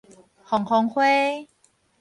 [0.43, 1.03] 鳳凰花